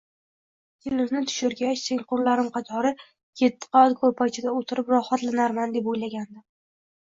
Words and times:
Kelinni 0.85 1.19
tushirgach 1.31 1.83
tengqurlarim 1.89 2.49
qatori 2.57 2.93
etti 3.49 3.71
qavat 3.77 3.95
ko`rpachada 4.01 4.57
o`tirib 4.63 4.93
rohatlanarman, 4.97 5.79
deb 5.79 5.95
o`ylagandim 5.95 6.45